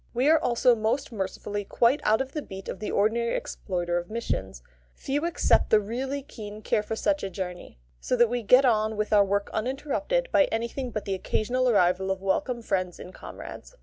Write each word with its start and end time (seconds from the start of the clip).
We 0.15 0.27
are 0.31 0.39
also 0.39 0.73
most 0.73 1.11
mercifully 1.11 1.63
quite 1.63 2.01
out 2.03 2.21
of 2.21 2.31
the 2.31 2.41
beat 2.41 2.67
of 2.67 2.79
the 2.79 2.89
ordinary 2.89 3.35
exploiter 3.37 3.99
of 3.99 4.09
missions; 4.09 4.63
few 4.95 5.25
except 5.25 5.69
the 5.69 5.79
really 5.79 6.23
keen 6.23 6.63
care 6.63 6.81
for 6.81 6.95
such 6.95 7.21
a 7.21 7.29
journey; 7.29 7.77
so 7.99 8.15
that 8.15 8.27
we 8.27 8.41
get 8.41 8.65
on 8.65 8.97
with 8.97 9.13
our 9.13 9.23
work 9.23 9.51
uninterrupted 9.53 10.29
by 10.31 10.45
anything 10.45 10.89
but 10.89 11.05
the 11.05 11.13
occasional 11.13 11.69
arrival 11.69 12.09
of 12.09 12.19
welcome 12.19 12.63
friends 12.63 12.99
and 12.99 13.13
comrades. 13.13 13.75